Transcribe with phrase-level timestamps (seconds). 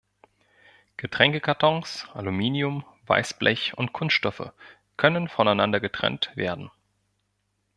[0.97, 4.51] Getränkekartons, Aluminium, Weißblech und Kunststoffe
[4.97, 6.71] können voneinander getrennt werden.